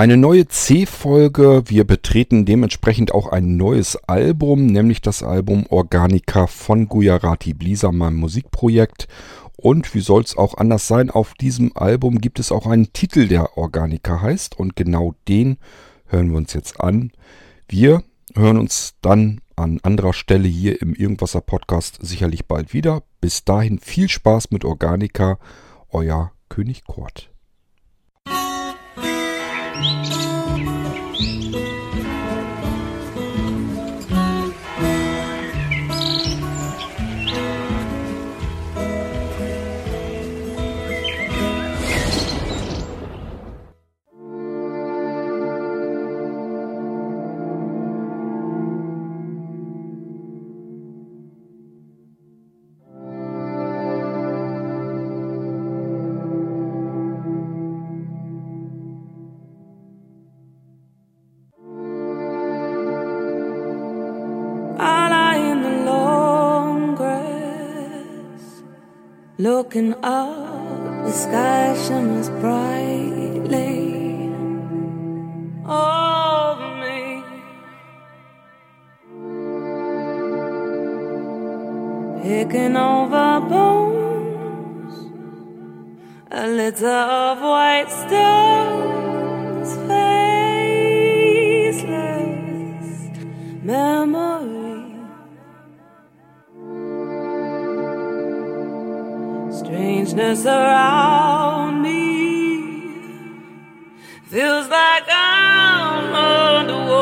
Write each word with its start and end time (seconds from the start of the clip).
Eine 0.00 0.16
neue 0.16 0.48
C-Folge. 0.48 1.64
Wir 1.66 1.84
betreten 1.84 2.46
dementsprechend 2.46 3.12
auch 3.12 3.26
ein 3.26 3.58
neues 3.58 3.96
Album, 4.08 4.64
nämlich 4.64 5.02
das 5.02 5.22
Album 5.22 5.66
Organica 5.68 6.46
von 6.46 6.88
Gujarati 6.88 7.52
Blisa, 7.52 7.92
meinem 7.92 8.16
Musikprojekt. 8.16 9.08
Und 9.58 9.94
wie 9.94 10.00
soll 10.00 10.22
es 10.22 10.38
auch 10.38 10.56
anders 10.56 10.88
sein, 10.88 11.10
auf 11.10 11.34
diesem 11.34 11.76
Album 11.76 12.22
gibt 12.22 12.38
es 12.38 12.50
auch 12.50 12.66
einen 12.66 12.94
Titel, 12.94 13.28
der 13.28 13.58
Organica 13.58 14.22
heißt. 14.22 14.58
Und 14.58 14.74
genau 14.74 15.12
den 15.28 15.58
hören 16.06 16.30
wir 16.30 16.38
uns 16.38 16.54
jetzt 16.54 16.80
an. 16.80 17.12
Wir 17.68 18.02
hören 18.34 18.56
uns 18.56 18.94
dann 19.02 19.42
an 19.54 19.80
anderer 19.82 20.14
Stelle 20.14 20.48
hier 20.48 20.80
im 20.80 20.94
Irgendwasser 20.94 21.42
Podcast 21.42 21.98
sicherlich 22.00 22.46
bald 22.46 22.72
wieder. 22.72 23.02
Bis 23.20 23.44
dahin 23.44 23.78
viel 23.78 24.08
Spaß 24.08 24.50
mit 24.50 24.64
Organica, 24.64 25.38
euer 25.90 26.32
König 26.48 26.84
Kort. 29.80 30.29
Looking 69.40 69.94
up, 70.02 71.04
the 71.06 71.12
sky 71.12 71.74
shimmers 71.86 72.28
brightly 72.28 74.28
over 75.64 76.70
me. 76.82 77.22
Picking 82.22 82.76
over 82.76 83.40
bones, 83.48 84.94
a 86.30 86.46
litter 86.46 86.86
of 86.86 87.40
white 87.40 87.88
stones, 88.02 89.74
faceless. 89.88 91.08
Strangeness 99.50 100.46
around 100.46 101.82
me 101.82 103.10
feels 104.22 104.68
like 104.68 105.02
I'm 105.08 106.14
underwater. 106.14 107.00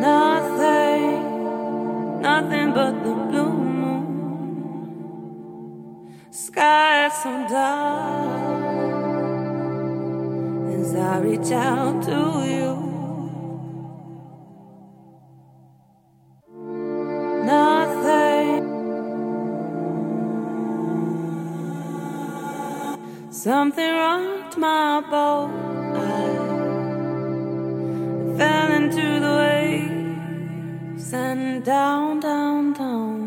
Nothing, 0.00 1.22
nothing 2.20 2.72
but 2.72 3.04
the 3.04 3.14
blue 3.30 3.52
moon. 3.52 4.72
Sky 6.32 7.08
so 7.22 7.46
dark 7.48 8.58
as 10.80 10.94
I 10.96 11.18
reach 11.20 11.52
out 11.52 12.02
to 12.02 12.44
you. 12.44 12.87
Something 23.38 23.94
rocked 23.94 24.58
my 24.58 25.00
boat. 25.00 25.50
I 25.94 26.26
fell 28.36 28.72
into 28.72 29.20
the 29.20 29.34
waves 29.44 31.12
and 31.12 31.64
down, 31.64 32.18
down, 32.18 32.72
down. 32.72 33.20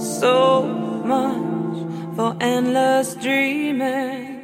So 0.00 0.64
much 0.64 2.16
for 2.16 2.36
endless 2.40 3.14
dreaming. 3.14 4.42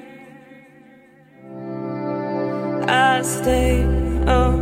I 2.86 3.22
stay 3.22 3.82
up, 4.28 4.60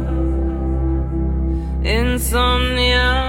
insomnia. 1.84 3.23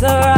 surround. 0.00 0.37